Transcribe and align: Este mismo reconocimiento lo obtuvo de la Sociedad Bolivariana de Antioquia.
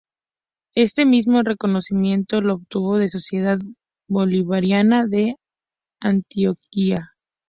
Este 0.73 1.05
mismo 1.05 1.43
reconocimiento 1.43 2.41
lo 2.41 2.55
obtuvo 2.55 2.95
de 2.97 3.03
la 3.03 3.09
Sociedad 3.09 3.59
Bolivariana 4.09 5.05
de 5.05 5.35
Antioquia. 6.01 7.11